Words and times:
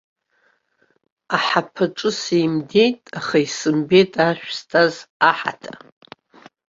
Аҳаԥаҿы 1.35 2.11
сеимдеит, 2.19 2.99
аха 3.19 3.37
исымбеит 3.45 4.11
ашә 4.27 4.47
зҭаз 4.57 4.95
аҳаҭа. 5.29 5.73